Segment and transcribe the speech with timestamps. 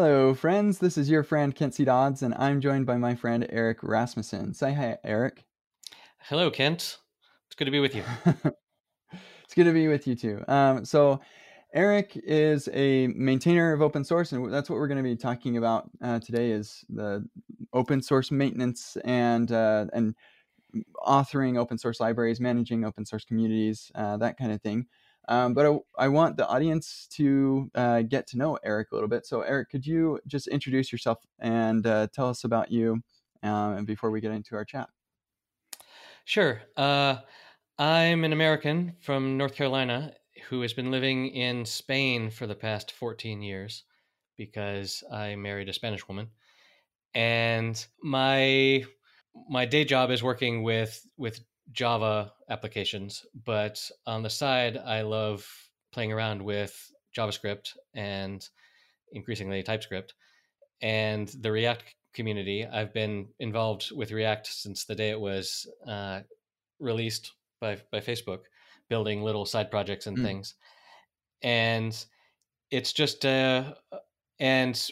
[0.00, 0.78] Hello, friends.
[0.78, 1.84] This is your friend Kent C.
[1.84, 4.54] Dodds, and I'm joined by my friend Erik Rasmussen.
[4.54, 5.42] Say hi, Erik.
[6.20, 6.98] Hello, Kent.
[7.48, 8.04] It's good to be with you.
[9.42, 10.44] it's good to be with you too.
[10.46, 11.20] Um, so,
[11.74, 15.56] Erik is a maintainer of open source, and that's what we're going to be talking
[15.56, 17.26] about uh, today: is the
[17.72, 20.14] open source maintenance and uh, and
[21.08, 24.86] authoring open source libraries, managing open source communities, uh, that kind of thing.
[25.28, 29.10] Um, but I, I, want the audience to uh, get to know Erik a little
[29.10, 29.26] bit.
[29.26, 33.02] So, Erik, could you just introduce yourself and uh, tell us about you
[33.42, 34.88] um, before we get into our chat?
[36.24, 36.62] Sure.
[36.78, 37.16] Uh,
[37.78, 40.14] I'm an American from North Carolina
[40.48, 43.84] who has been living in Spain for the past 14 years
[44.36, 46.28] because I married a Spanish woman.
[47.14, 48.84] And my
[49.48, 51.40] my day job is working with with
[51.72, 55.46] Java applications, but on the side, I love
[55.92, 58.46] playing around with JavaScript and
[59.12, 60.14] increasingly TypeScript
[60.80, 62.66] and the React community.
[62.66, 66.20] I've been involved with React since the day it was uh,
[66.80, 68.40] released by by Facebook,
[68.88, 70.22] building little side projects and mm.
[70.22, 70.54] things,
[71.42, 72.04] and
[72.70, 73.74] it's just uh,
[74.38, 74.90] and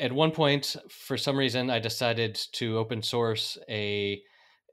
[0.00, 4.22] at one point, for some reason, I decided to open source a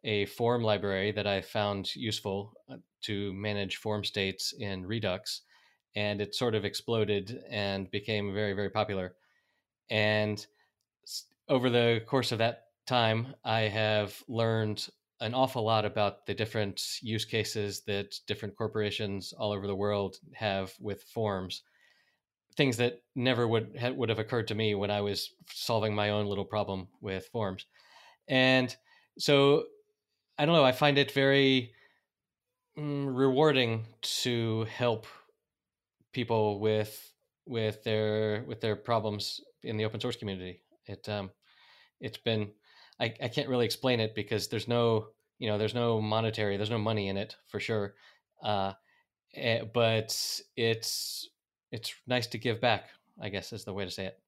[0.05, 5.41] a form library that I found useful uh, to manage form states in Redux,
[5.95, 9.15] and it sort of exploded and became very, very popular.
[9.89, 10.45] And
[11.49, 14.87] over the course of that time, I have learned
[15.21, 20.17] an awful lot about the different use cases that different corporations all over the world
[20.33, 21.63] have with forms.
[22.57, 26.27] Things that never would would have occurred to me when I was solving my own
[26.27, 27.65] little problem with forms,
[28.27, 28.75] and
[29.17, 29.65] so
[30.37, 30.65] I don't know.
[30.65, 31.71] I find it very
[32.77, 35.07] mm, rewarding to help
[36.11, 37.11] people with
[37.45, 40.61] with their with their problems in the open source community.
[40.85, 41.31] It um,
[41.99, 42.51] it's been
[42.99, 45.07] I, I can't really explain it because there's no
[45.39, 47.95] you know there's no monetary there's no money in it for sure,
[48.43, 48.73] uh,
[49.35, 50.17] eh, but
[50.55, 51.29] it's
[51.71, 52.89] it's nice to give back.
[53.21, 54.19] I guess is the way to say it.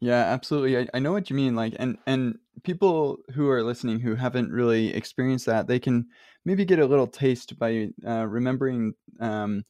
[0.00, 0.76] Yeah, absolutely.
[0.78, 1.54] I, I know what you mean.
[1.56, 6.06] Like, and and people who are listening who haven't really experienced that, they can
[6.44, 9.64] maybe get a little taste by uh, remembering, um,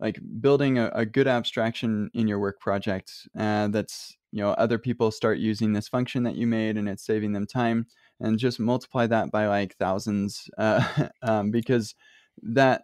[0.00, 3.28] like building a, a, good abstraction in your work project.
[3.38, 7.04] Uh, that's you know other people start using this function that you made, and it's
[7.06, 7.86] saving them time.
[8.20, 11.94] And just multiply that by like thousands, uh, um, because
[12.42, 12.82] that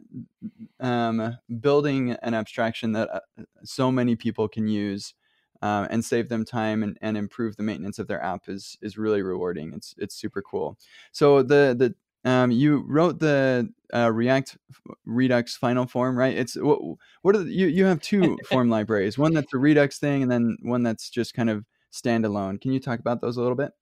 [0.80, 3.20] um, building an abstraction that uh,
[3.64, 5.14] so many people can use
[5.62, 8.98] uh, and save them time and, and improve the maintenance of their app is is
[8.98, 9.72] really rewarding.
[9.74, 10.78] It's it's super cool.
[11.12, 11.94] So the the
[12.30, 14.58] um, you wrote the uh, React
[15.06, 16.36] Redux final form, right?
[16.36, 16.80] It's what
[17.22, 20.30] what are the, you you have two form libraries, one that's a Redux thing, and
[20.30, 22.60] then one that's just kind of standalone.
[22.60, 23.72] Can you talk about those a little bit?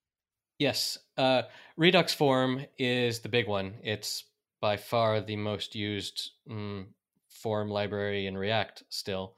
[0.59, 1.43] Yes, uh,
[1.77, 3.75] Redux form is the big one.
[3.83, 4.25] It's
[4.61, 6.87] by far the most used mm,
[7.29, 9.35] form library in React still.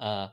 [0.00, 0.28] Uh,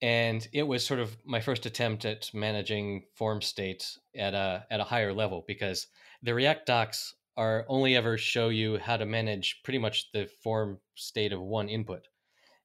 [0.00, 4.80] and it was sort of my first attempt at managing form state at a at
[4.80, 5.86] a higher level because
[6.22, 10.78] the React docs are only ever show you how to manage pretty much the form
[10.96, 12.08] state of one input.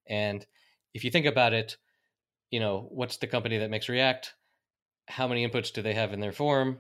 [0.07, 0.45] And
[0.93, 1.77] if you think about it,
[2.49, 4.33] you know, what's the company that makes React?
[5.07, 6.79] How many inputs do they have in their form?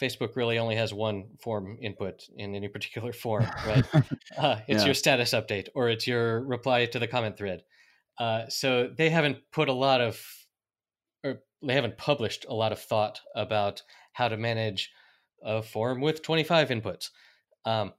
[0.00, 3.84] Facebook really only has one form input in any particular form, right?
[4.38, 4.84] uh, it's yeah.
[4.84, 7.62] your status update or it's your reply to the comment thread.
[8.20, 10.22] Uh, so they haven't put a lot of,
[11.24, 13.82] or they haven't published a lot of thought about
[14.12, 14.90] how to manage
[15.42, 17.08] a form with 25 inputs.
[17.64, 17.94] Um,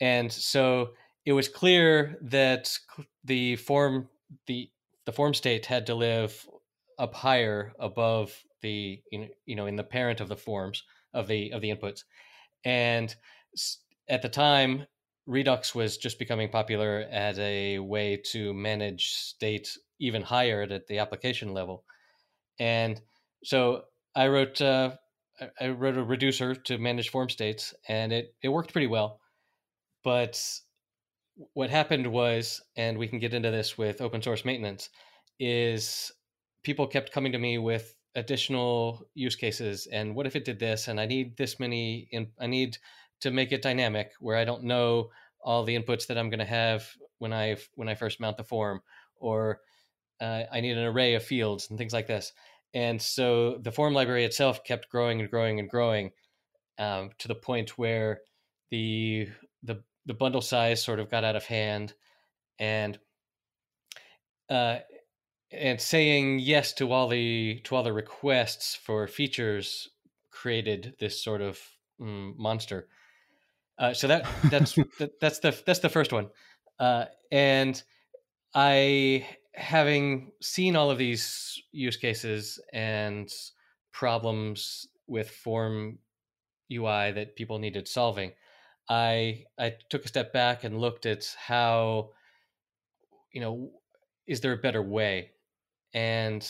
[0.00, 0.90] and so
[1.26, 2.78] it was clear that
[3.24, 4.08] the form,
[4.46, 4.70] the,
[5.06, 6.46] the form state had to live
[7.00, 11.60] up higher above the, you know, in the parent of the forms of the, of
[11.60, 12.04] the inputs.
[12.64, 13.12] And
[14.08, 14.86] at the time,
[15.26, 20.98] Redux was just becoming popular as a way to manage state even higher at the
[20.98, 21.84] application level.
[22.58, 23.00] And
[23.42, 23.82] so
[24.14, 24.92] I wrote uh,
[25.60, 29.20] I wrote a reducer to manage form states, and it it worked pretty well.
[30.02, 30.40] But
[31.54, 34.90] what happened was, and we can get into this with open source maintenance,
[35.40, 36.12] is
[36.62, 40.86] people kept coming to me with additional use cases and what if it did this
[40.86, 42.78] and i need this many in, i need
[43.24, 45.08] to make it dynamic where I don't know
[45.42, 46.86] all the inputs that I'm going to have
[47.18, 48.82] when I when I first mount the form,
[49.16, 49.60] or
[50.20, 52.32] uh, I need an array of fields and things like this.
[52.74, 56.10] And so the form library itself kept growing and growing and growing
[56.78, 58.20] um, to the point where
[58.70, 59.28] the
[59.62, 61.94] the the bundle size sort of got out of hand,
[62.58, 62.98] and
[64.50, 64.80] uh,
[65.50, 69.88] and saying yes to all the to all the requests for features
[70.30, 71.58] created this sort of
[71.98, 72.86] mm, monster.
[73.78, 76.28] Uh, so that that's that, that's the that's the first one,
[76.78, 77.82] uh, and
[78.54, 83.30] I having seen all of these use cases and
[83.92, 85.98] problems with form
[86.72, 88.32] UI that people needed solving,
[88.88, 92.10] I I took a step back and looked at how
[93.32, 93.70] you know
[94.26, 95.30] is there a better way?
[95.92, 96.46] And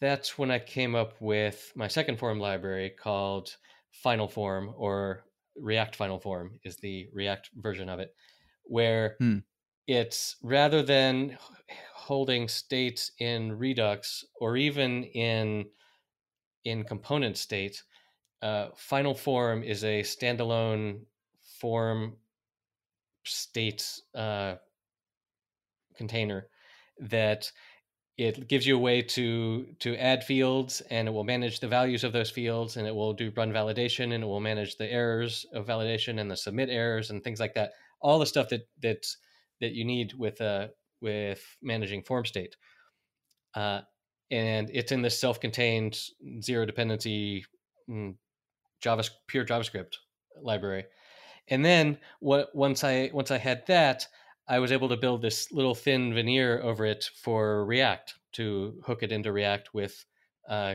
[0.00, 3.56] that's when I came up with my second form library called
[3.92, 5.24] Final Form or
[5.60, 8.14] React Final Form is the React version of it,
[8.64, 9.38] where hmm.
[9.86, 11.38] it's rather than
[11.94, 15.66] holding states in Redux or even in
[16.64, 17.82] in component state,
[18.42, 21.00] uh, Final Form is a standalone
[21.60, 22.16] form
[23.24, 23.84] state
[24.14, 24.54] uh,
[25.96, 26.48] container
[27.00, 27.50] that
[28.18, 32.02] it gives you a way to to add fields and it will manage the values
[32.02, 35.46] of those fields and it will do run validation and it will manage the errors
[35.54, 37.70] of validation and the submit errors and things like that.
[38.00, 39.06] All the stuff that that
[39.60, 40.68] that you need with uh
[41.00, 42.56] with managing form state.
[43.54, 43.80] Uh,
[44.32, 45.98] and it's in this self-contained
[46.42, 47.44] zero dependency
[47.88, 48.14] mm,
[48.80, 49.94] java pure javascript
[50.42, 50.84] library.
[51.46, 54.08] And then what once i once i had that
[54.48, 59.02] I was able to build this little thin veneer over it for React to hook
[59.02, 60.04] it into React with
[60.48, 60.74] uh,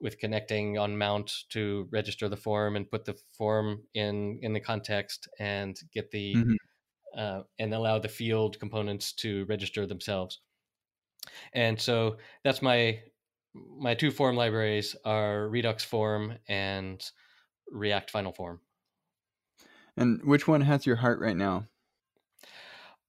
[0.00, 4.60] with connecting on mount to register the form and put the form in in the
[4.60, 6.54] context and get the mm-hmm.
[7.18, 10.40] uh, and allow the field components to register themselves.
[11.54, 13.00] And so that's my
[13.54, 17.02] my two form libraries are Redux form and
[17.70, 18.60] React Final Form.
[19.96, 21.66] And which one has your heart right now?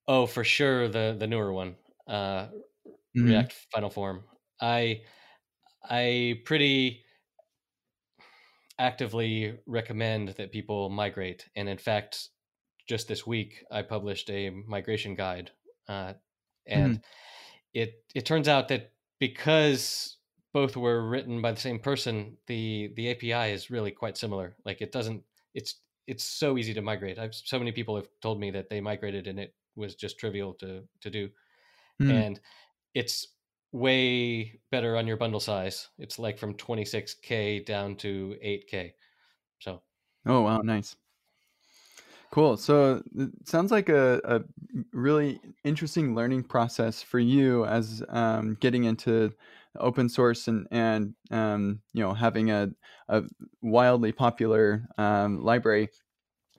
[0.08, 1.76] Oh, for sure, the the newer one,
[2.08, 3.26] uh, mm-hmm.
[3.26, 4.24] React Final Form.
[4.60, 5.02] I
[5.84, 7.04] I pretty
[8.78, 12.30] actively recommend that people migrate, and in fact,
[12.88, 15.50] just this week I published a migration guide,
[15.88, 16.14] uh,
[16.66, 17.02] and mm-hmm.
[17.74, 20.16] it it turns out that because
[20.54, 24.56] both were written by the same person, the the API is really quite similar.
[24.64, 25.22] Like it doesn't
[25.54, 25.74] it's
[26.06, 27.18] it's so easy to migrate.
[27.18, 30.52] I've so many people have told me that they migrated and it was just trivial
[30.54, 31.30] to to do,
[32.00, 32.12] mm.
[32.12, 32.40] and
[32.94, 33.28] it's
[33.72, 35.88] way better on your bundle size.
[35.98, 38.92] It's like from 26k down to 8k.
[39.60, 39.82] So.
[40.26, 40.96] Oh wow, nice.
[42.30, 42.58] Cool.
[42.58, 44.40] So it sounds like a, a
[44.92, 49.32] really interesting learning process for you as um, getting into
[49.78, 52.68] open source and and um, you know having a,
[53.08, 53.22] a
[53.62, 55.88] wildly popular um, library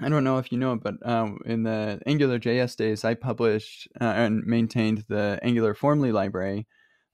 [0.02, 3.16] I don't know if you know, it, but um, in the Angular JS days, I
[3.16, 6.68] published uh, and maintained the Angular Formly library,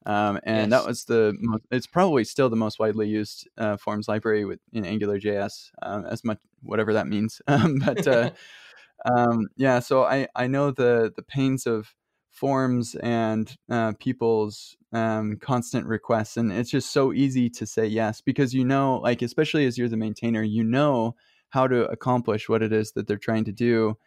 [0.05, 0.81] um, and yes.
[0.81, 4.59] that was the most, it's probably still the most widely used uh, forms library with,
[4.71, 7.41] in Angular JS, um, as much whatever that means.
[7.47, 8.31] Um, but uh,
[9.05, 11.95] um, yeah, so I I know the the pains of
[12.29, 18.21] forms and uh, people's um, constant requests, and it's just so easy to say yes
[18.21, 21.15] because you know, like especially as you're the maintainer, you know
[21.55, 23.97] how to accomplish what it is that they're trying to do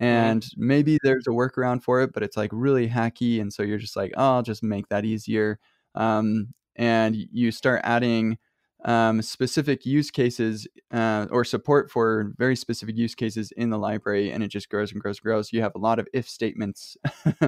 [0.00, 3.78] and maybe there's a workaround for it but it's like really hacky and so you're
[3.78, 5.58] just like oh i'll just make that easier.
[5.94, 8.38] Um, and you start adding
[8.84, 14.30] um, specific use cases uh, or support for very specific use cases in the library
[14.30, 15.52] and it just grows and grows and grows.
[15.52, 16.96] You have a lot of if statements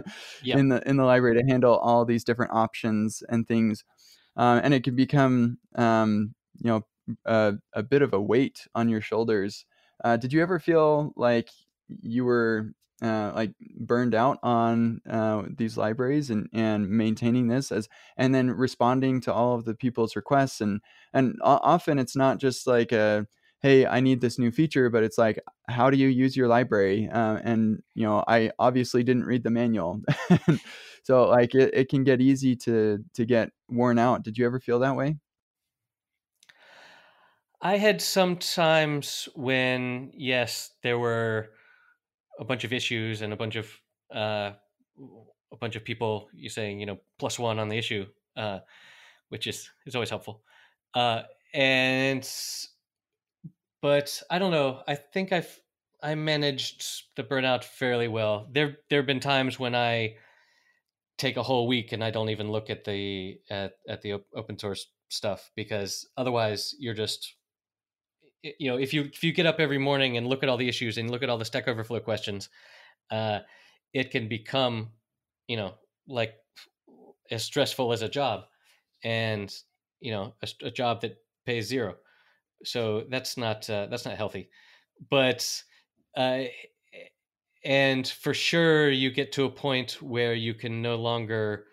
[0.42, 0.58] yep.
[0.58, 3.84] in the in the library to handle all these different options and things
[4.36, 6.82] uh, and it can become um, you know
[7.24, 9.64] a, a bit of a weight on your shoulders.
[10.04, 11.50] Uh, did you ever feel like
[12.02, 17.88] you were uh, like burned out on uh, these libraries and, and maintaining this as
[18.16, 20.60] and then responding to all of the people's requests?
[20.60, 20.80] And
[21.12, 23.26] and often it's not just like a
[23.62, 25.38] hey i need this new feature but it's like
[25.68, 27.08] how do you use your library?
[27.10, 30.00] Uh, and you know i obviously didn't read the manual.
[31.02, 34.22] So like it, it can get easy to to get worn out.
[34.22, 35.16] Did you ever feel that way
[37.62, 41.50] I had some times when, yes, there were
[42.38, 43.70] a bunch of issues and a bunch of
[44.14, 44.52] uh,
[45.52, 48.60] a bunch of people you saying, you know, plus one on the issue, uh,
[49.28, 50.42] which is is always helpful.
[50.94, 51.22] Uh,
[51.54, 52.28] and
[53.82, 54.82] but I don't know.
[54.86, 55.60] I think I've
[56.02, 56.84] I managed
[57.16, 58.48] the burnout fairly well.
[58.52, 60.16] There there have been times when I
[61.18, 64.58] take a whole week and I don't even look at the at at the open
[64.58, 67.34] source stuff because otherwise you're just
[68.42, 70.68] you know if you if you get up every morning and look at all the
[70.68, 72.48] issues and look at all the stack overflow questions
[73.10, 73.40] uh,
[73.92, 74.90] it can become
[75.46, 75.74] you know
[76.08, 76.34] like
[77.30, 78.44] as stressful as a job,
[79.04, 79.54] and
[80.00, 81.96] you know a, a job that pays zero.
[82.64, 84.50] So that's not uh, that's not healthy.
[85.08, 85.62] But
[86.16, 86.44] uh,
[87.64, 91.66] and for sure, you get to a point where you can no longer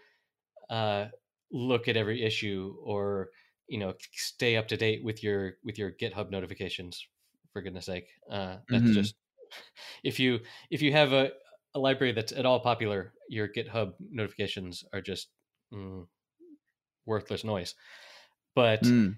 [0.69, 1.07] uh,
[1.51, 3.29] look at every issue or
[3.67, 7.05] you know stay up to date with your with your GitHub notifications.
[7.53, 8.93] For goodness sake, uh, that's mm-hmm.
[8.93, 9.15] just
[10.03, 11.31] if you if you have a,
[11.73, 15.29] a library that's at all popular, your GitHub notifications are just
[15.73, 16.05] mm,
[17.05, 17.75] worthless noise.
[18.55, 19.17] But mm.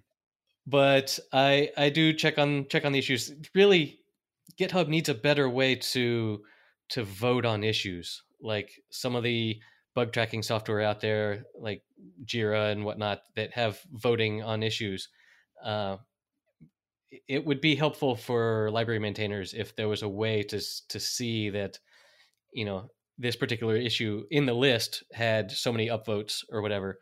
[0.65, 3.33] but I I do check on check on the issues.
[3.55, 3.99] Really,
[4.59, 6.41] GitHub needs a better way to
[6.89, 8.23] to vote on issues.
[8.41, 9.59] Like some of the
[9.95, 11.83] bug tracking software out there, like
[12.25, 15.09] Jira and whatnot, that have voting on issues.
[15.63, 15.97] Uh,
[17.27, 21.49] it would be helpful for library maintainers if there was a way to to see
[21.49, 21.79] that
[22.53, 26.99] you know this particular issue in the list had so many upvotes or whatever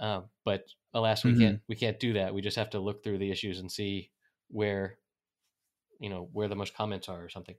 [0.00, 1.40] uh, but alas we mm-hmm.
[1.40, 4.10] can't we can't do that we just have to look through the issues and see
[4.48, 4.98] where
[5.98, 7.56] you know where the most comments are or something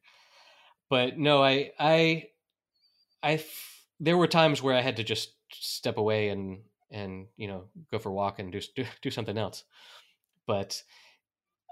[0.89, 2.23] but no i i
[3.23, 3.43] i
[4.01, 7.99] there were times where i had to just step away and and you know go
[7.99, 9.65] for a walk and do do, do something else
[10.47, 10.83] but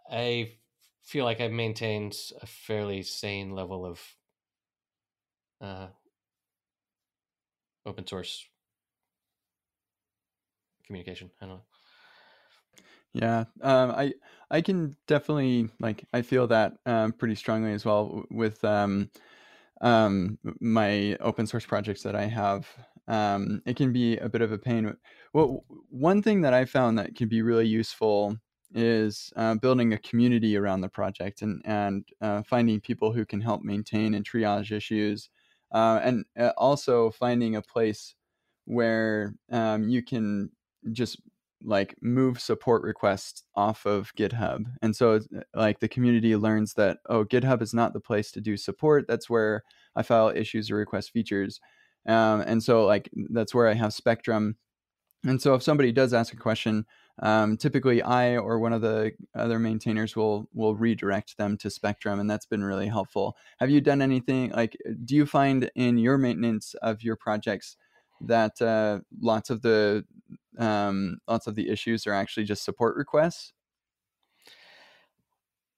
[0.09, 0.57] I
[1.01, 4.15] feel like I've maintained a fairly sane level of
[5.61, 5.89] uh,
[7.85, 8.47] open source
[10.85, 11.31] communication.
[11.41, 11.63] I don't know.
[13.13, 14.13] Yeah, um, I
[14.51, 19.09] I can definitely like I feel that um, pretty strongly as well with um,
[19.81, 22.67] um, my open source projects that I have.
[23.07, 24.95] Um, it can be a bit of a pain.
[25.33, 28.37] Well, one thing that I found that can be really useful
[28.73, 33.41] is uh, building a community around the project and and uh, finding people who can
[33.41, 35.29] help maintain and triage issues,
[35.71, 38.15] uh, and uh, also finding a place
[38.65, 40.51] where um, you can
[40.91, 41.19] just
[41.63, 44.65] like move support requests off of GitHub.
[44.81, 48.41] And so uh, like the community learns that oh GitHub is not the place to
[48.41, 49.05] do support.
[49.07, 49.63] That's where
[49.95, 51.59] I file issues or request features.
[52.07, 54.55] Um, and so like that's where I have Spectrum.
[55.25, 56.85] And so if somebody does ask a question,
[57.21, 62.19] um, typically I or one of the other maintainers will will redirect them to Spectrum,
[62.19, 63.35] and that's been really helpful.
[63.59, 64.77] Have you done anything like?
[65.03, 67.75] Do you find in your maintenance of your projects
[68.21, 70.05] that uh, lots of the
[70.57, 73.53] um, lots of the issues are actually just support requests?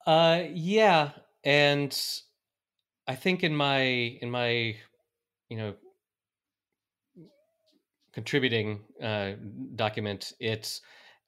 [0.05, 1.11] Uh, yeah,
[1.43, 1.97] and
[3.07, 4.75] I think in my in my
[5.49, 5.75] you know
[8.13, 9.33] contributing uh,
[9.75, 10.81] document, it's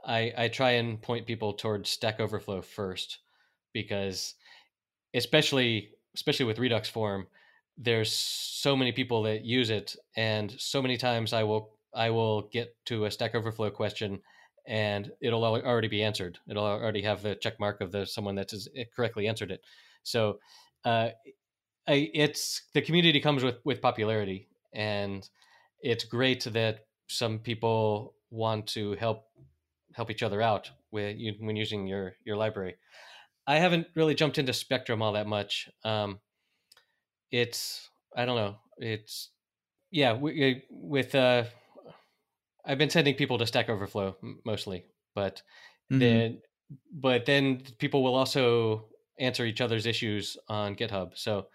[0.06, 3.20] I, I try and point people towards Stack Overflow first
[3.74, 4.36] because
[5.14, 7.28] especially especially with Redux form,
[7.78, 12.44] there's so many people that use it and so many times I will I will
[12.52, 14.22] get to a Stack Overflow question
[14.66, 16.40] and it'll already be answered.
[16.48, 19.62] It'll already have the check mark of the someone that has correctly answered it.
[20.04, 20.40] So
[20.86, 21.10] uh,
[21.88, 25.28] I, it's the community comes with with popularity, and
[25.82, 29.26] it's great that some people want to help
[29.94, 32.76] help each other out when using your your library.
[33.46, 35.70] I haven't really jumped into Spectrum all that much.
[35.84, 36.20] Um,
[37.34, 38.56] it's I don't know.
[38.78, 39.32] It's
[39.92, 40.14] yeah.
[40.14, 41.46] We, with uh,
[42.64, 44.86] I've been sending people to Stack Overflow mostly,
[45.16, 45.42] but
[45.92, 46.00] mm-hmm.
[46.00, 46.42] then
[46.94, 48.86] but then people will also
[49.20, 51.12] answer each other's issues on GitHub.
[51.16, 51.48] So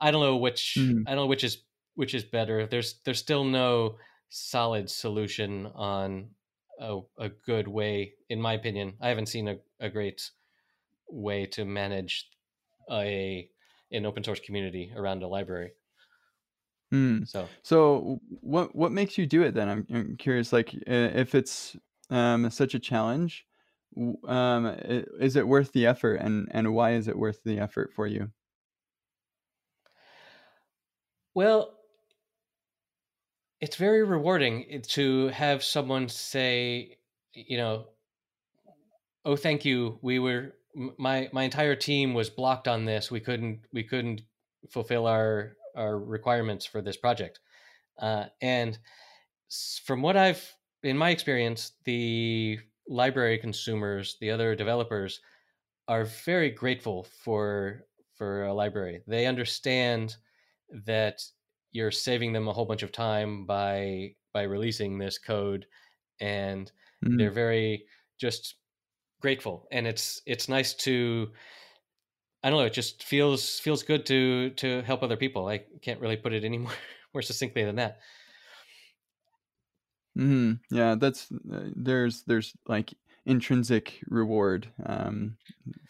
[0.00, 1.02] I don't know which mm-hmm.
[1.06, 1.58] I don't know which is
[1.94, 2.66] which is better.
[2.66, 3.96] There's there's still no
[4.30, 6.30] solid solution on
[6.80, 8.94] a, a good way, in my opinion.
[9.02, 10.30] I haven't seen a, a great
[11.08, 12.26] way to manage
[12.90, 13.50] a
[13.92, 15.72] an open source community around a library.
[16.92, 17.26] Mm.
[17.26, 19.68] So, so what what makes you do it then?
[19.68, 20.52] I'm, I'm curious.
[20.52, 21.76] Like, if it's
[22.10, 23.44] um, such a challenge,
[24.26, 24.66] um,
[25.20, 28.30] is it worth the effort, and and why is it worth the effort for you?
[31.34, 31.76] Well,
[33.60, 36.98] it's very rewarding to have someone say,
[37.32, 37.88] you know,
[39.24, 39.98] oh, thank you.
[40.02, 43.10] We were my my entire team was blocked on this.
[43.10, 44.22] We couldn't we couldn't
[44.70, 47.40] fulfill our our requirements for this project.
[47.98, 48.78] Uh, and
[49.84, 55.20] from what I've in my experience, the library consumers, the other developers,
[55.88, 59.02] are very grateful for for a library.
[59.06, 60.16] They understand
[60.84, 61.22] that
[61.72, 65.66] you're saving them a whole bunch of time by by releasing this code
[66.20, 66.70] and
[67.04, 67.18] mm.
[67.18, 67.84] they're very
[68.18, 68.56] just
[69.26, 71.32] grateful and it's it's nice to
[72.42, 76.00] i don't know it just feels feels good to to help other people i can't
[76.00, 76.72] really put it any more,
[77.14, 78.00] more succinctly than that
[80.14, 82.94] hmm Yeah, that's uh, there's there's like
[83.26, 85.36] intrinsic reward um,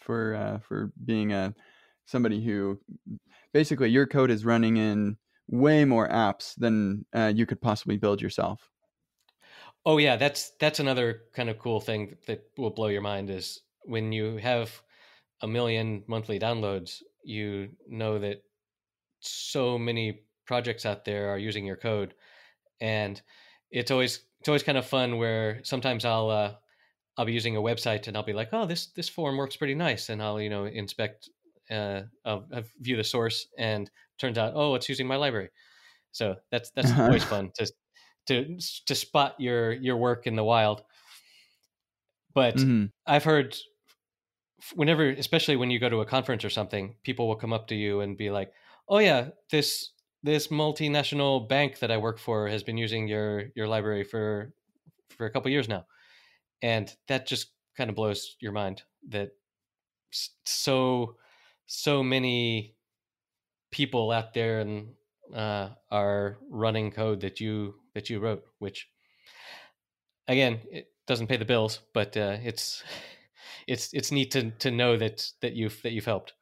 [0.01, 1.55] for uh, for being a
[2.05, 2.79] somebody who
[3.53, 5.17] basically your code is running in
[5.47, 8.69] way more apps than uh, you could possibly build yourself.
[9.87, 13.61] Oh yeah, that's that's another kind of cool thing that will blow your mind is
[13.85, 14.81] when you have
[15.41, 18.43] a million monthly downloads, you know that
[19.21, 22.15] so many projects out there are using your code,
[22.81, 23.21] and
[23.71, 26.55] it's always it's always kind of fun where sometimes I'll uh,
[27.17, 29.75] I'll be using a website and I'll be like, oh, this this form works pretty
[29.75, 31.29] nice, and I'll you know inspect,
[31.71, 35.49] uh, I'll, I'll view the source, and turns out, oh, it's using my library.
[36.11, 37.71] So that's that's always fun to
[38.27, 40.83] to to spot your your work in the wild.
[42.33, 42.85] But mm-hmm.
[43.05, 43.57] I've heard
[44.75, 47.75] whenever, especially when you go to a conference or something, people will come up to
[47.75, 48.51] you and be like,
[48.87, 49.91] "Oh yeah, this
[50.23, 54.53] this multinational bank that I work for has been using your your library for
[55.09, 55.85] for a couple years now,"
[56.61, 59.31] and that just kind of blows your mind that
[60.45, 61.15] so
[61.65, 62.75] so many
[63.71, 64.89] people out there and
[65.33, 68.87] uh, are running code that you that you wrote, which
[70.27, 72.83] again it doesn't pay the bills, but uh, it's
[73.67, 76.33] it's it's neat to to know that that you've that you've helped.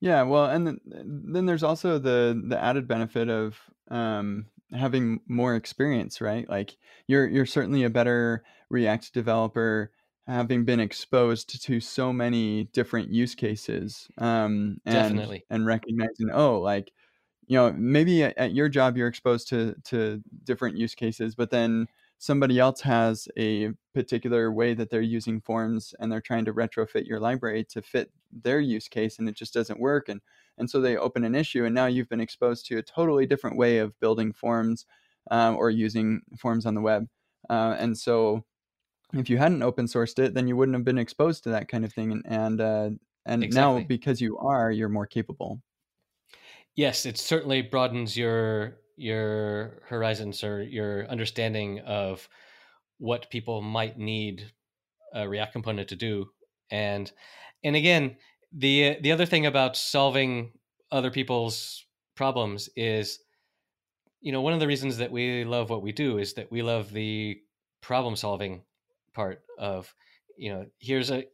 [0.00, 3.58] Yeah, well, and then, then there's also the the added benefit of
[3.90, 6.48] um, having more experience, right?
[6.48, 9.90] Like you're you're certainly a better React developer
[10.28, 15.44] having been exposed to so many different use cases um, and Definitely.
[15.48, 16.92] and recognizing oh like
[17.48, 21.50] you know maybe at, at your job you're exposed to to different use cases but
[21.50, 21.86] then
[22.18, 27.06] somebody else has a particular way that they're using forms and they're trying to retrofit
[27.06, 28.10] your library to fit
[28.42, 30.20] their use case and it just doesn't work and
[30.58, 33.56] and so they open an issue and now you've been exposed to a totally different
[33.56, 34.84] way of building forms
[35.30, 37.08] um, or using forms on the web
[37.48, 38.44] uh, and so
[39.14, 41.84] if you hadn't open sourced it then you wouldn't have been exposed to that kind
[41.84, 42.90] of thing and and uh,
[43.24, 43.80] and exactly.
[43.80, 45.62] now because you are you're more capable
[46.78, 52.28] yes it certainly broadens your your horizons or your understanding of
[52.98, 54.52] what people might need
[55.14, 56.30] a React component to do.
[56.70, 57.10] And
[57.64, 58.16] and again,
[58.52, 60.52] the the other thing about solving
[60.92, 63.20] other people's problems is
[64.20, 66.62] you know one of the reasons that we love what we do is that we
[66.62, 67.40] love the
[67.80, 68.62] problem solving
[69.14, 69.92] part of
[70.36, 71.24] you know here's a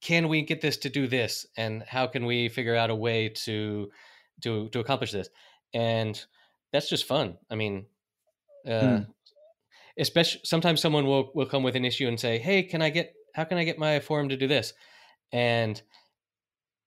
[0.00, 3.28] can we get this to do this and how can we figure out a way
[3.28, 3.90] to
[4.42, 5.28] to to accomplish this
[5.74, 6.24] and
[6.72, 7.36] that's just fun.
[7.50, 7.86] I mean,
[8.66, 9.02] uh, hmm.
[9.98, 13.14] especially sometimes someone will will come with an issue and say, "Hey, can I get?
[13.34, 14.72] How can I get my forum to do this?"
[15.32, 15.80] And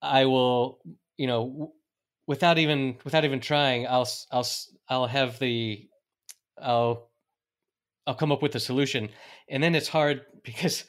[0.02, 0.80] I will,
[1.18, 1.74] you know,
[2.28, 4.48] without even without even trying, I'll I'll
[4.90, 5.88] I'll have the
[6.62, 7.10] I'll
[8.06, 9.10] I'll come up with a solution,
[9.50, 10.86] and then it's hard because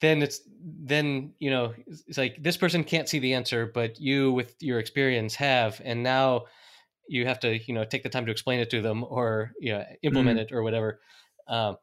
[0.00, 4.32] then it's then you know it's like this person can't see the answer, but you
[4.32, 6.44] with your experience have, and now
[7.08, 9.72] you have to you know take the time to explain it to them or you
[9.72, 10.54] know implement mm-hmm.
[10.54, 11.00] it or whatever
[11.48, 11.76] um,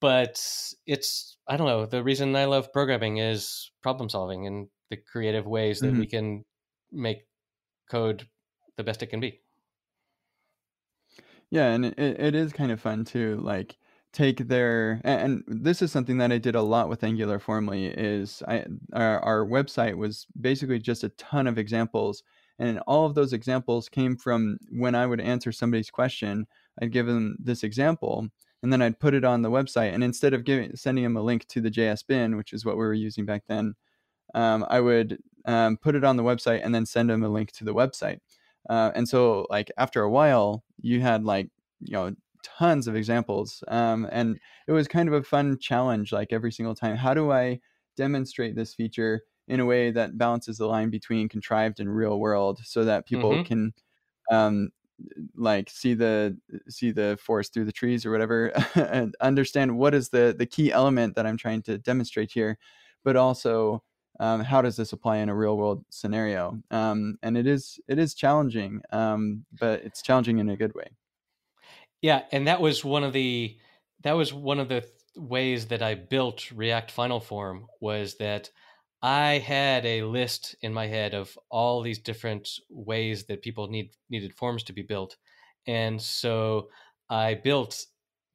[0.00, 0.40] but
[0.86, 5.46] it's i don't know the reason i love programming is problem solving and the creative
[5.46, 6.00] ways that mm-hmm.
[6.00, 6.44] we can
[6.92, 7.26] make
[7.90, 8.26] code
[8.76, 9.40] the best it can be
[11.50, 13.76] yeah and it, it is kind of fun too like
[14.12, 18.42] take their and this is something that i did a lot with Angular Formly is
[18.48, 22.22] i our, our website was basically just a ton of examples
[22.58, 26.46] and all of those examples came from when I would answer somebody's question,
[26.82, 28.28] I'd give them this example
[28.62, 29.94] and then I'd put it on the website.
[29.94, 32.76] And instead of giving sending them a link to the JS bin, which is what
[32.76, 33.74] we were using back then,
[34.34, 37.52] um, I would um, put it on the website and then send them a link
[37.52, 38.18] to the website.
[38.68, 43.62] Uh, and so, like after a while, you had like you know tons of examples,
[43.68, 46.12] um, and it was kind of a fun challenge.
[46.12, 47.60] Like every single time, how do I
[47.96, 52.60] demonstrate this feature in a way that balances the line between contrived and real world
[52.64, 53.42] so that people mm-hmm.
[53.42, 53.74] can
[54.30, 54.70] um,
[55.36, 56.36] like see the
[56.68, 60.72] see the forest through the trees or whatever and understand what is the the key
[60.72, 62.58] element that i'm trying to demonstrate here
[63.04, 63.82] but also
[64.20, 67.98] um, how does this apply in a real world scenario um, and it is it
[67.98, 70.88] is challenging um, but it's challenging in a good way
[72.02, 73.56] yeah and that was one of the
[74.02, 74.84] that was one of the
[75.16, 78.50] ways that i built react final form was that
[79.02, 83.90] I had a list in my head of all these different ways that people need
[84.10, 85.16] needed forms to be built,
[85.66, 86.70] and so
[87.08, 87.86] I built.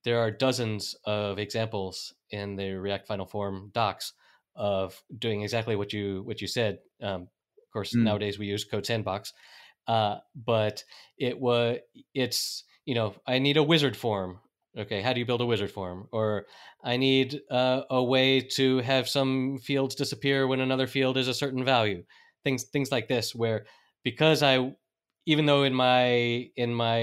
[0.05, 4.13] There are dozens of examples in the React Final Form docs
[4.55, 6.79] of doing exactly what you what you said.
[7.01, 8.03] Um, of course, mm.
[8.03, 9.33] nowadays we use Code Sandbox,
[9.87, 10.83] uh, but
[11.17, 11.79] it was
[12.13, 14.39] it's you know I need a wizard form
[14.75, 16.07] Okay, how do you build a wizard form?
[16.11, 16.47] Or
[16.83, 21.33] I need uh, a way to have some fields disappear when another field is a
[21.35, 22.03] certain value.
[22.43, 23.67] Things things like this, where
[24.01, 24.75] because I,
[25.27, 26.99] even though in my in my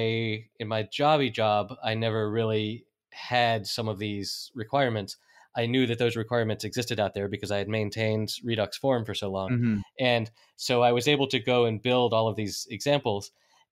[0.59, 5.17] in my jobby job, I never really had some of these requirements.
[5.57, 9.15] I knew that those requirements existed out there because I had maintained Redux form for
[9.15, 9.83] so long, Mhm.
[9.99, 13.31] and so I was able to go and build all of these examples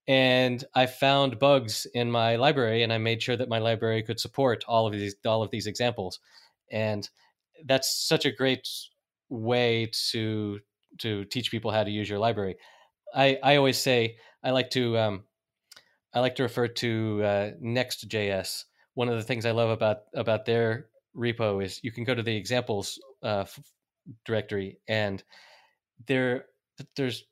[0.08, 4.18] and I found bugs in my library, and I made sure that my library could
[4.18, 6.20] support all of these all of these examples,
[6.72, 7.08] and
[7.66, 8.68] that's such a great
[9.28, 10.60] way to
[10.98, 12.56] to teach people how to use your library.
[13.14, 15.24] I I always say I like to um,
[16.14, 18.64] I like to refer to uh, Next.js.
[18.94, 22.22] One of the things I love about about their repo is you can go to
[22.22, 23.60] the examples uh, f-
[24.24, 25.22] directory, and
[26.06, 26.46] there
[26.96, 27.24] there's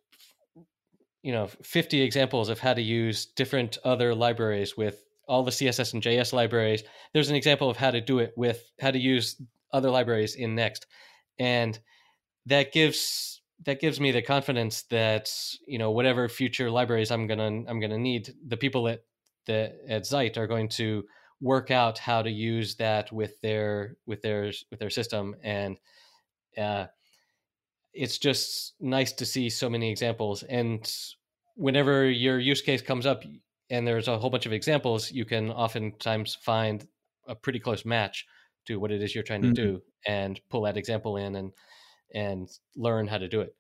[1.27, 5.93] you know 50 examples of how to use different other libraries with all the css
[5.93, 6.85] and js libraries.
[7.13, 9.41] There's an example of how to do it with how to use
[9.73, 10.87] other libraries in next.
[11.39, 11.79] And
[12.47, 15.31] that gives that gives me the confidence that
[15.67, 19.03] you know whatever future libraries i'm gonna i'm gonna need the people at
[19.47, 21.03] the at zeit are going to
[21.41, 25.35] work out how to use that with their with their with their system.
[25.43, 25.79] And
[26.57, 26.87] uh,
[27.97, 30.95] it's just nice to see so many examples and
[31.57, 33.25] whenever your use case comes up
[33.71, 36.89] and there's a whole bunch of examples you can oftentimes find
[37.27, 38.27] a pretty close match
[38.67, 39.67] to what it is you're trying to Mhm.
[39.67, 41.53] do and pull that example in and
[42.15, 43.57] and learn how to do it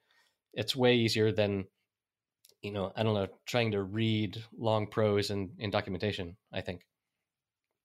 [0.55, 1.67] it's way easier than
[2.63, 6.87] you know i don't know trying to read long prose in, in documentation i think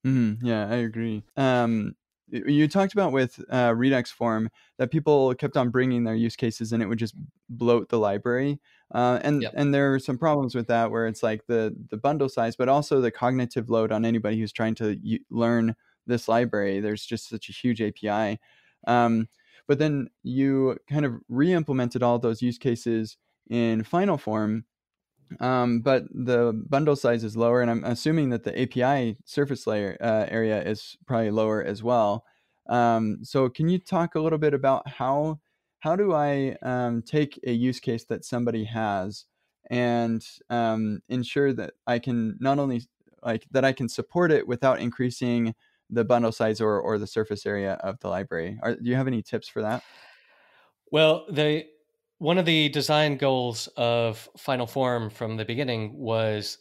[0.06, 1.24] Mhm, yeah, I agree.
[1.36, 1.96] Um,
[2.32, 6.72] you talked about with uh, Redux form that people kept on bringing their use cases
[6.74, 7.16] and it would just
[7.50, 8.60] bloat the library.
[8.94, 9.54] Uh, and Yep.
[9.54, 12.70] and there are some problems with that where it's like the the bundle size, but
[12.70, 15.76] also the cognitive load on anybody who's trying to u- learn
[16.08, 16.80] this library.
[16.80, 18.40] There's just such a huge API.
[18.88, 19.28] Um,
[19.68, 23.18] but then you kind of re-implemented all those use cases
[23.50, 24.66] in final form
[25.40, 29.98] um, but the bundle size is lower, and I'm assuming that the API surface layer
[30.02, 32.26] uh, area is probably lower as well.
[32.68, 35.40] Um, so, can you talk a little bit about how
[35.80, 39.26] how do I um, take a use case that somebody has
[39.70, 42.84] and um, ensure that I can not only
[43.24, 45.56] like that I can support it without increasing
[45.90, 48.60] the bundle size or or the surface area of the library?
[48.62, 49.84] Are, do you have any tips for that?
[50.92, 51.66] Well, the
[52.22, 56.60] one of the design goals of Final Form from the beginning was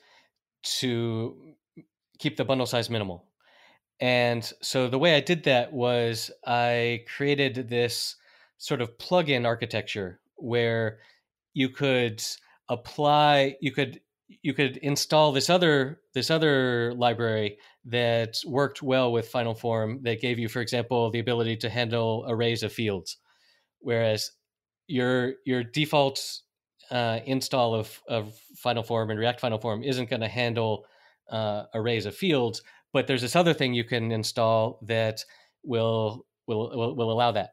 [0.63, 1.37] to
[2.19, 3.27] keep the bundle size minimal.
[4.01, 8.17] And so the way I did that was I created this
[8.57, 11.01] sort of plug-in architecture where
[11.53, 12.23] you could
[12.71, 14.01] apply you could
[14.41, 20.23] you could install this other this other library that worked well with final form that
[20.23, 23.19] gave you for example the ability to handle arrays of fields
[23.81, 24.31] whereas
[24.91, 26.21] your your default
[26.91, 30.85] uh, install of, of Final Form and React Final Form isn't going to handle
[31.31, 35.25] uh, arrays of fields, but there's this other thing you can install that
[35.63, 37.51] will will will, will allow that.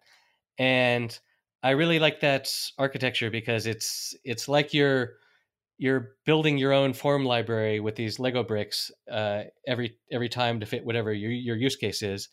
[0.58, 1.17] And
[1.62, 5.13] I really like that architecture because it's it's like you're
[5.78, 10.65] you're building your own form library with these Lego bricks uh, every every time to
[10.65, 12.30] fit whatever your your use case is,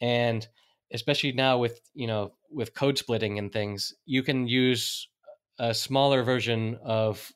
[0.00, 0.46] and
[0.94, 5.08] especially now with you know with code splitting and things, you can use
[5.60, 7.32] a smaller version of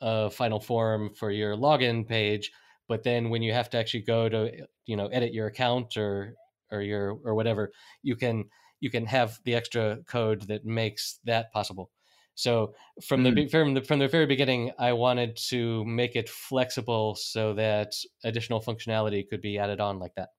[0.00, 2.52] uh, Final Form for your login page,
[2.88, 6.34] but then when you have to actually go to you know edit your account or
[6.70, 8.44] or your or whatever, you can
[8.80, 11.90] you can have the extra code that makes that possible.
[12.34, 13.34] So from the Mm.
[13.34, 17.92] be- from the from the very beginning, I wanted to make it flexible so that
[18.24, 20.30] additional functionality could be added on like that.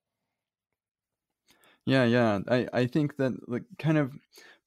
[1.86, 2.40] Yeah, yeah.
[2.48, 4.14] I, I think that like kind of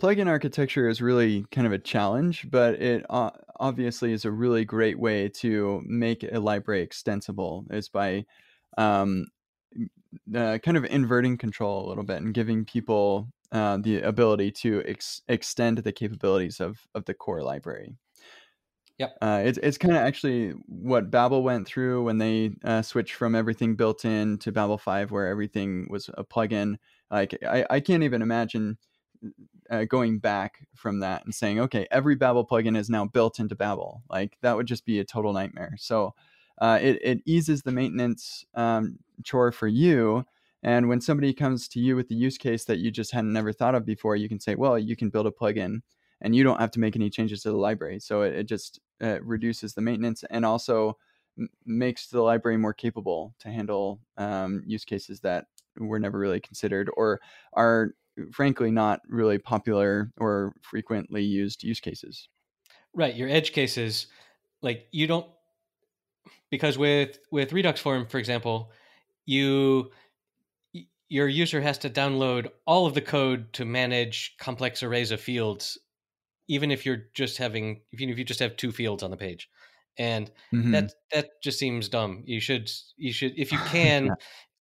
[0.01, 4.65] plugin architecture is really kind of a challenge, but it uh, obviously is a really
[4.65, 8.25] great way to make a library extensible is by
[8.77, 9.27] um,
[10.35, 14.83] uh, kind of inverting control a little bit and giving people uh, the ability to
[14.87, 17.95] ex- extend the capabilities of, of the core library.
[18.99, 19.17] Yep.
[19.23, 23.37] Uh, it's it's kind of actually what Babel went through when they uh, switched from
[23.37, 26.77] everything built in to Babel 5, where everything was a plugin.
[27.11, 28.79] Like I, I can't even imagine
[29.71, 33.55] uh, going back from that and saying, okay, every Babel plugin is now built into
[33.55, 34.03] Babel.
[34.11, 35.75] Like that would just be a total nightmare.
[35.79, 36.15] So
[36.61, 40.25] uh, it it eases the maintenance um, chore for you.
[40.63, 43.53] And when somebody comes to you with the use case that you just hadn't never
[43.53, 45.83] thought of before, you can say, well, you can build a plugin
[46.21, 48.01] and you don't have to make any changes to the library.
[48.01, 50.99] So it, it just uh, reduces the maintenance and also
[51.39, 55.47] m- makes the library more capable to handle um, use cases that
[55.79, 57.21] were never really considered or
[57.55, 57.95] are
[58.33, 62.29] frankly not really popular or frequently used use cases.
[62.95, 64.07] Right, your edge cases,
[64.63, 65.31] like you don't
[66.51, 68.73] because with with Redux form, for example,
[69.27, 69.93] you
[71.09, 75.79] your user has to download all of the code to manage complex arrays of fields,
[76.49, 79.51] even if you're just having even if you just have two fields on the page,
[79.99, 80.73] and Mhm.
[80.73, 82.23] that that just seems dumb.
[82.27, 84.17] You should you should if you can.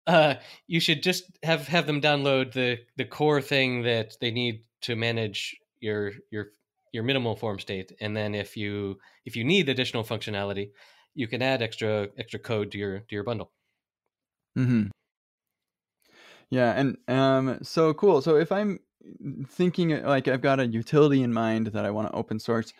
[0.08, 0.36] Uh,
[0.68, 4.96] you should just have have them download the the core thing that they need to
[4.96, 6.48] manage your your
[6.94, 7.92] your minimal form state.
[8.00, 10.70] And then if you if you need additional functionality
[11.18, 13.52] you can add extra extra code to your to your bundle.
[14.56, 14.88] Hmm
[16.50, 18.22] Yeah, and um, so cool.
[18.22, 18.80] So if I'm
[19.48, 22.72] thinking like I've got a utility in mind that I want to open source,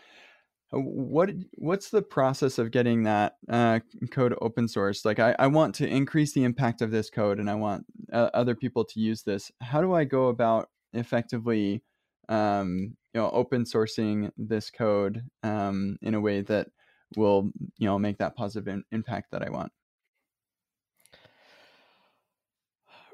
[0.72, 3.80] what what's the process of getting that uh,
[4.12, 5.06] code open source?
[5.06, 8.30] Like I, I want to increase the impact of this code, and I want uh,
[8.34, 9.52] other people to use this.
[9.62, 11.84] How do I go about effectively,
[12.28, 16.68] um, you know, open sourcing this code um, in a way that
[17.16, 19.72] will you know make that positive in- impact that I want?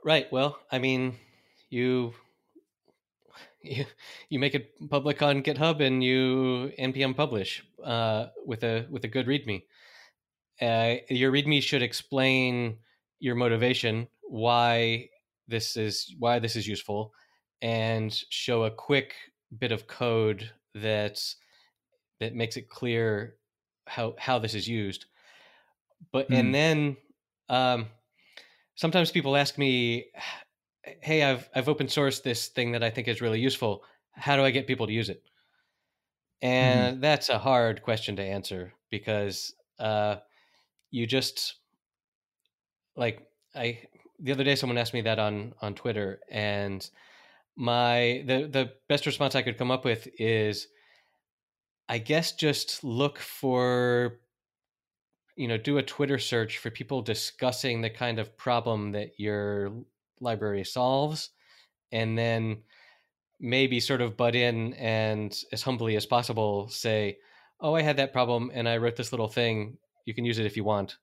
[0.04, 1.16] right well i mean
[1.70, 2.14] you
[3.64, 3.86] you,
[4.30, 9.08] you make it public on github and you npm publish uh, with a with a
[9.08, 9.64] good readme
[10.62, 12.78] uh, your readme should explain
[13.20, 15.10] your motivation why
[15.48, 17.14] this is why this is useful
[17.62, 19.16] and show a quick
[19.58, 21.22] bit of code that
[22.20, 23.38] that makes it clear
[23.88, 25.06] how how this is used
[26.12, 26.36] but Mhm.
[26.40, 26.98] and then
[27.50, 27.88] um,
[28.76, 30.12] sometimes people ask me
[31.02, 33.84] hey i've i've open sourced this thing that i think is really useful.
[34.12, 35.24] How do i get people to use it?
[36.42, 40.18] And that's a hard question to answer because uh,
[40.92, 41.56] you just
[42.96, 43.80] like i
[44.20, 46.90] the other day someone asked me that on on twitter and
[47.56, 50.68] my the the best response i could come up with is
[51.90, 54.20] i guess just look for
[55.36, 59.72] you know do a twitter search for people discussing the kind of problem that your
[60.24, 61.30] library solves
[61.92, 62.64] and then
[63.40, 67.18] maybe sort of butt in and as humbly as possible say
[67.60, 69.78] oh i had that problem and i wrote this little thing.
[70.06, 70.98] You can use it if you want.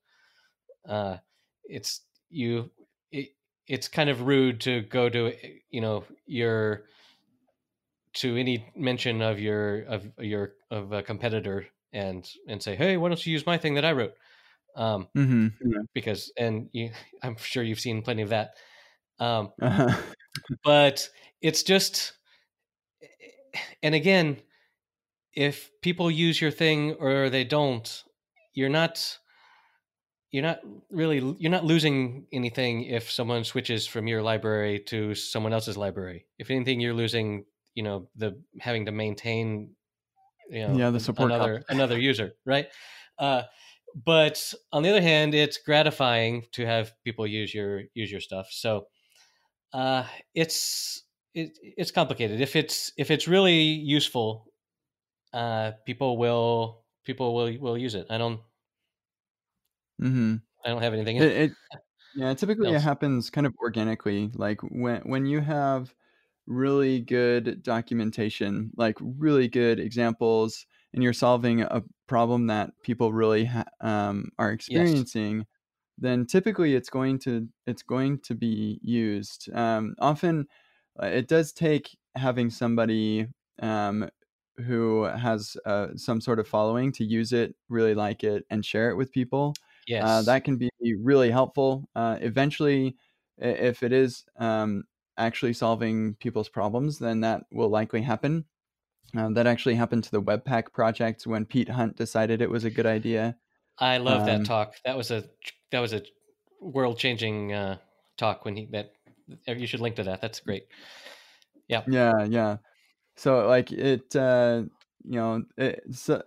[0.87, 1.19] Uh,
[1.65, 2.71] it's you
[3.11, 3.31] it,
[3.67, 5.33] it's kind of rude to go to
[5.71, 6.85] you know your
[8.15, 13.09] to any mention of your of your of a competitor and and say hey why
[13.09, 14.15] don't you use my thing that i wrote?
[14.77, 15.83] Um hmm Yeah.
[15.95, 16.91] because and you
[17.23, 18.55] i'm sure you've seen plenty of that
[19.21, 19.95] um Uh-huh.
[20.65, 21.09] but
[21.41, 22.13] it's just
[23.83, 24.41] and again
[25.35, 28.05] if people use your thing or they don't
[28.55, 29.19] you're not
[30.31, 35.53] you're not really you're not losing anything if someone switches from your library to someone
[35.53, 36.27] else's library.
[36.39, 39.75] If anything you're losing you know the having to maintain
[40.51, 42.69] you know Yeah, the support another another user right?
[43.19, 43.45] Uh
[44.05, 48.49] but on the other hand it's gratifying to have people use your use your stuff.
[48.51, 48.89] So
[49.73, 51.05] uh it's
[51.35, 54.53] it, it's complicated if it's if it's really useful
[55.35, 58.41] uh people will people will will use it i don't
[60.03, 60.37] Mm-hmm.
[60.65, 61.53] i don't have anything It, it
[62.15, 64.31] yeah, typically it happens kind of organically.
[64.35, 65.95] Like when when you have
[66.47, 73.47] really good documentation, like really good examples, and you're solving a problem that people really
[73.47, 75.47] ha- um, are yes experiencing,
[76.01, 79.51] then typically it's going to it's going to be used.
[79.55, 80.47] Um, often,
[81.03, 83.29] uh, it does take having somebody
[83.63, 84.09] um,
[84.59, 88.91] who has uh, some sort of following to use it, really like it, and share
[88.91, 89.55] it with people.
[89.99, 90.71] Uh, yes that can be
[91.03, 91.89] really helpful.
[91.95, 92.97] Uh, eventually,
[93.39, 94.85] if it is um,
[95.19, 98.45] actually solving people's problems, then that will likely happen.
[99.17, 102.71] Um, that actually happened to the Webpack project when Pete Hunt decided it was a
[102.71, 103.37] good idea.
[103.81, 104.77] I love that Um, talk.
[104.85, 105.25] That was a
[105.71, 106.03] that was a
[106.61, 107.79] world changing uh
[108.17, 108.93] talk when he that
[109.47, 110.21] you should link to that.
[110.21, 110.67] That's great.
[111.69, 111.87] Yeah.
[111.87, 112.59] Yeah, yeah.
[113.17, 114.65] So like it, uh,
[115.05, 116.23] you know, it, so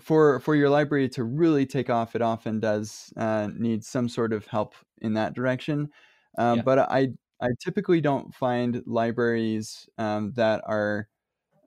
[0.00, 4.32] for for your library to really take off, it often does uh, need some sort
[4.32, 5.90] of help in that direction.
[6.38, 6.64] Um, yeah.
[6.64, 7.10] but I
[7.42, 11.08] I typically don't find libraries um, that are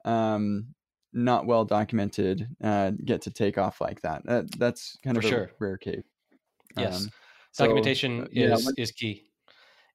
[0.05, 0.75] um,
[1.13, 4.25] not well documented uh, get to take off like that.
[4.25, 5.51] that that's kind for of a sure.
[5.59, 6.03] rare case.
[6.75, 7.07] yes.
[7.07, 7.13] Um,
[7.51, 9.27] so uh, documentation yeah, is key.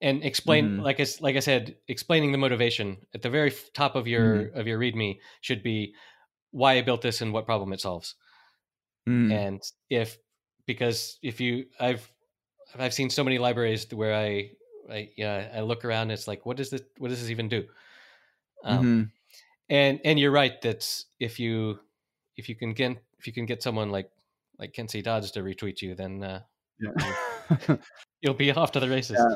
[0.02, 3.96] And explain mhm, like I, like I said explaining the motivation at the very top
[3.96, 5.94] of your mhm, of your readme should be
[6.52, 8.16] why i built this and what problem it solves.
[9.06, 10.18] Mhm, and if
[10.66, 12.12] because if you I've
[12.76, 14.52] I've seen so many libraries where I
[14.90, 17.68] I yeah I look around it's like what does this what does this even do?
[18.64, 19.10] Um, hmm
[19.68, 21.78] and and you're right that if you
[22.36, 24.10] if you can get if you can get someone like
[24.58, 25.02] like Kent C.
[25.02, 26.40] Dodds to retweet you, then uh,
[26.80, 27.76] Yeah.
[28.22, 29.16] you'll be off to the races.
[29.18, 29.34] Yeah.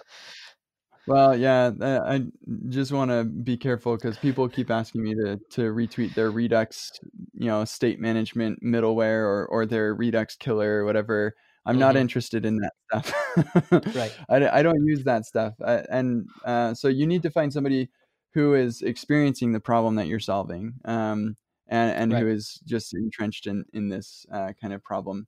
[1.07, 2.25] Well, yeah, I
[2.69, 6.93] just want to be careful because people keep asking me to to retweet their Redux,
[7.35, 11.35] you know, state management middleware or or their Redux killer or whatever.
[11.66, 12.01] I'm not Mhm.
[12.01, 13.95] interested in that stuff.
[13.95, 14.12] Right.
[14.29, 17.88] I don't use that stuff, uh, and uh, so you need to find somebody
[18.35, 21.37] who is experiencing the problem that you're solving, um,
[21.69, 22.29] and and who Right.
[22.29, 25.27] is just entrenched in in this uh, kind of problem.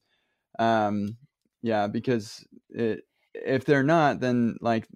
[0.59, 1.19] Um,
[1.63, 4.89] yeah, because it, if they're not, then like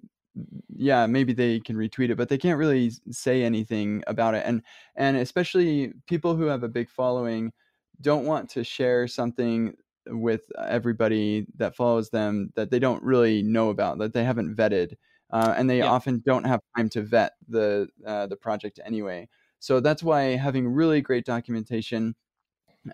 [0.69, 4.43] yeah, maybe they can retweet it, but they can't really say anything about it.
[4.45, 4.63] And
[4.95, 7.53] and especially people who have a big following
[8.01, 9.75] don't want to share something
[10.07, 14.93] with everybody that follows them that they don't really know about, that they haven't vetted,
[15.31, 15.91] uh, and they Yeah.
[15.95, 19.27] often don't have time to vet the uh, the project anyway.
[19.59, 22.15] So that's why having really great documentation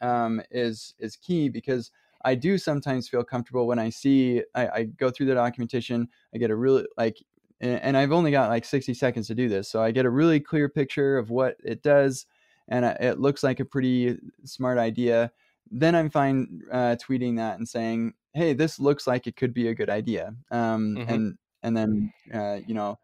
[0.02, 1.92] um, is is key because
[2.26, 6.10] I do sometimes feel comfortable when I see I, I go through the documentation.
[6.34, 7.18] I get a really like,
[7.62, 10.40] and, I've only got like sixty seconds to do this, so I get a really
[10.40, 12.26] clear picture of what it does,
[12.70, 15.32] and it looks like a pretty smart idea.
[15.72, 19.68] Then I'm fine uh, tweeting that and saying, "Hey, this looks like it could be
[19.68, 21.04] a good idea," um, Mhm.
[21.08, 23.00] and and then uh, you know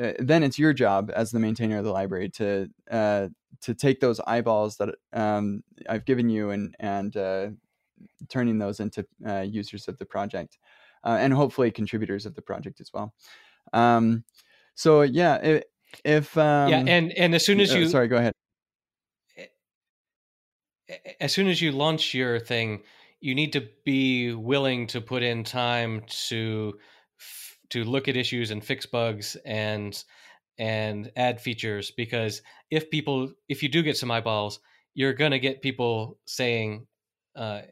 [0.00, 3.28] uh, then it's your job as the maintainer of the library to uh,
[3.60, 7.48] to take those eyeballs that um, I've given you and and uh,
[8.28, 10.58] turning those into uh, users of the project
[11.04, 13.12] uh, and hopefully contributors of the project as well.
[13.72, 14.24] Um,
[14.74, 15.62] so yeah, if,
[16.04, 18.32] if um, yeah, and and as soon as uh, you sorry, go ahead.
[21.20, 22.82] as soon as you launch your thing,
[23.20, 26.78] you need to be willing to put in time to
[27.72, 30.04] to look at issues and fix bugs and
[30.58, 34.60] and add features because if people if you do get some eyeballs,
[34.94, 36.86] you're gonna get people saying,
[37.36, 37.62] uh,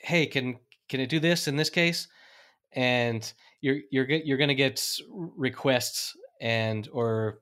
[0.00, 2.08] "Hey, can can it do this in this case?"
[2.72, 7.40] and you're you're you're gonna get requests and or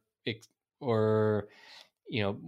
[0.80, 1.48] or
[2.08, 2.38] you know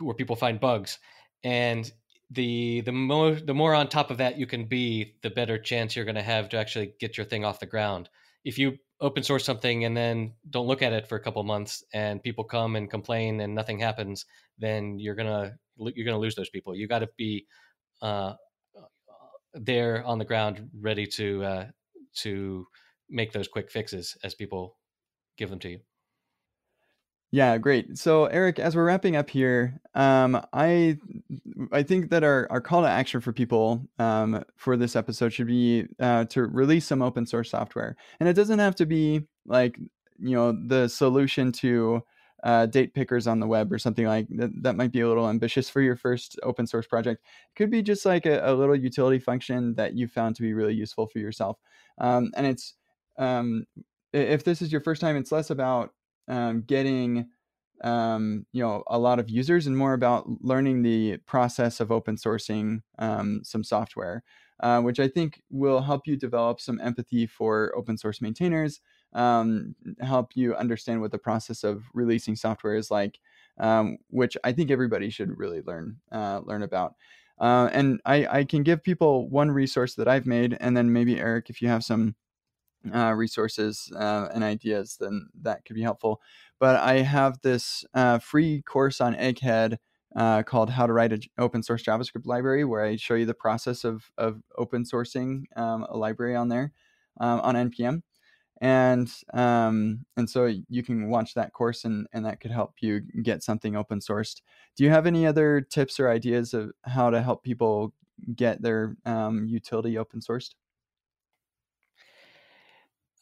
[0.00, 0.98] where people find bugs
[1.44, 1.92] and
[2.30, 5.96] the the more the more on top of that you can be the better chance
[5.96, 8.08] you're going to have to actually get your thing off the ground
[8.44, 11.84] if you open source something and then don't look at it for a couple months
[11.94, 14.26] and people come and complain and nothing happens
[14.58, 16.74] then you're to you're to lose those people.
[16.74, 17.46] You got to be
[18.02, 18.34] uh,
[19.54, 21.66] there on the ground ready to uh,
[22.16, 22.66] to
[23.08, 24.76] make those quick fixes as people
[25.36, 25.78] give them to you
[27.30, 27.98] Yeah, great.
[27.98, 30.96] So, Erik, as we're wrapping up here, um, I
[31.72, 35.46] I think that our, our call to action for people um, for this episode should
[35.46, 39.78] be uh, to release some open source software, and it doesn't have to be like
[40.18, 42.02] you know the solution to
[42.44, 44.50] uh, date pickers on the web or something like that.
[44.62, 47.22] That might be a little ambitious for your first open source project.
[47.52, 50.54] It could be just like a, a little utility function that you found to be
[50.54, 51.58] really useful for yourself,
[51.98, 52.74] um, and it's
[53.18, 53.66] um,
[54.14, 55.90] if this is your first time, it's less about
[56.28, 57.28] um, getting
[57.84, 62.16] um, you know a lot of users and more about learning the process of open
[62.16, 64.22] sourcing um, some software
[64.60, 68.80] uh, which i think will help you develop some empathy for open source maintainers
[69.14, 73.20] um, help you understand what the process of releasing software is like
[73.60, 76.94] um, which i think everybody should really learn uh, learn about.
[77.40, 81.20] Uh, and I, I can give people one resource that i've made and then maybe
[81.20, 82.16] Erik if you have some
[82.94, 86.20] uh, resources uh, and ideas, then that could be helpful.
[86.58, 89.78] But I have this uh, free course on Egghead
[90.16, 93.34] uh, called "How to Write an Open Source JavaScript Library," where I show you the
[93.34, 96.72] process of of open sourcing um, a library on there
[97.20, 98.02] um, on npm.
[98.60, 103.02] And um, and so you can watch that course, and and that could help you
[103.22, 104.40] get something open sourced.
[104.76, 107.94] Do you have any other tips or ideas of how to help people
[108.34, 110.54] get their um, utility open sourced?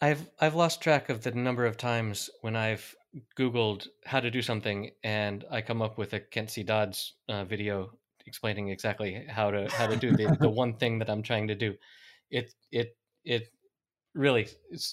[0.00, 2.94] I've I've lost track of the number of times when I've
[3.38, 6.62] Googled how to do something and I come up with a Kent C.
[6.62, 7.90] Dodds uh, video
[8.26, 11.54] explaining exactly how to how to do the, the one thing that I'm trying to
[11.54, 11.74] do.
[12.30, 13.48] It it it
[14.14, 14.48] really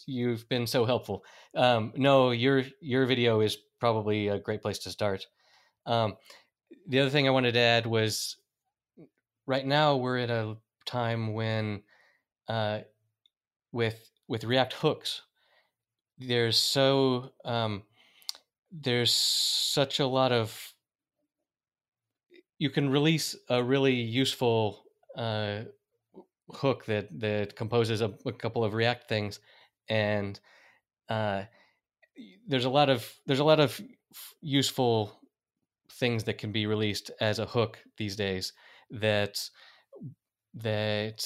[0.05, 1.25] you've been so helpful.
[1.55, 5.27] Um, no, your your video is probably a great place to start.
[5.85, 6.15] Um,
[6.87, 8.37] the other thing I wanted to add was
[9.45, 11.83] right now we're at a time when
[12.47, 12.79] uh,
[13.73, 13.99] with
[14.33, 15.21] with React hooks
[16.17, 17.83] there's so um,
[18.71, 20.73] there's such a lot of
[22.57, 24.85] you can release a really useful
[25.17, 25.61] uh,
[26.51, 29.39] hook that that composes a, a couple of React things,
[29.89, 30.39] and
[31.09, 31.43] uh,
[32.47, 33.79] there's a lot of there's a lot of
[34.41, 35.19] useful
[35.93, 38.53] things that can be released as a hook these days
[38.89, 39.39] that
[40.55, 41.23] that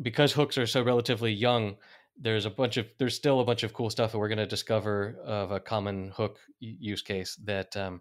[0.00, 1.76] because hooks are so relatively young
[2.22, 4.46] there's a bunch of there's still a bunch of cool stuff that we're going to
[4.46, 8.00] discover of a common hook use case that um,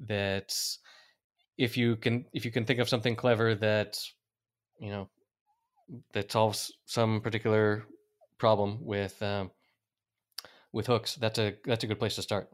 [0.00, 0.56] that
[1.58, 4.00] if you can if you can think of something clever that
[4.80, 5.08] you know
[6.12, 7.84] that solves some particular
[8.38, 9.50] problem with um,
[10.72, 12.50] with hooks that's a that's a good place to start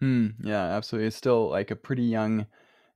[0.00, 0.30] Hmm.
[0.42, 1.06] Yeah, absolutely.
[1.06, 2.46] It's still like a pretty young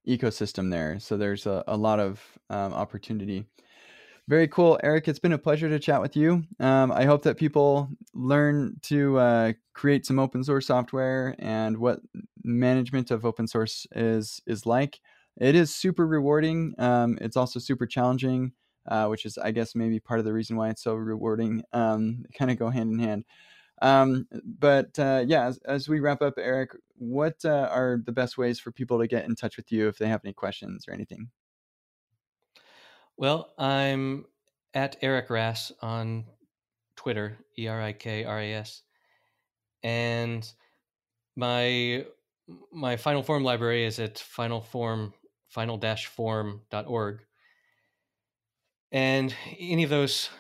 [0.09, 2.21] ecosystem there, so there's a, a lot of
[2.51, 3.47] um, opportunity.
[4.29, 5.07] Very cool, Erik.
[5.07, 6.43] It's been a pleasure to chat with you.
[6.59, 12.01] Um, I hope that people learn to uh, create some open source software and what
[12.43, 15.01] management of open source is is like.
[15.41, 16.75] It is super rewarding.
[16.79, 18.51] Um, it's also super challenging,
[18.89, 21.63] uh, which is, I guess, maybe part of the reason why it's so rewarding.
[21.73, 23.25] Um, kind of go hand in hand.
[23.81, 24.27] Um,
[24.59, 28.59] but uh, yeah, as, as, we wrap up, Erik, what uh, are the best ways
[28.59, 31.29] for people to get in touch with you if they have any questions or anything?
[33.17, 34.27] Well, I'm
[34.75, 36.25] at Erik Ras on
[36.97, 38.83] Twitter, E R I K R A S,
[39.83, 40.51] and
[41.37, 42.05] my
[42.73, 45.13] my final form library is at finalform
[45.49, 47.21] final-form.org
[48.93, 50.31] and any of those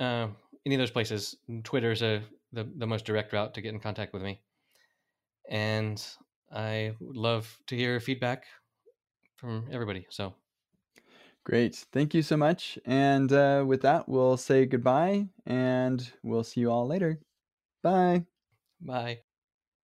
[0.00, 0.28] uh,
[0.64, 2.22] any of those places, Twitter is a
[2.52, 4.40] the, the most direct route to get in contact with me.
[5.48, 6.02] And
[6.52, 8.44] I would love to hear feedback
[9.36, 10.06] from everybody.
[10.10, 10.34] So
[11.44, 11.76] great.
[11.92, 12.78] Thank you so much.
[12.84, 17.20] And uh, with that, we'll say goodbye and we'll see you all later.
[17.82, 18.26] Bye.
[18.80, 19.24] Bye.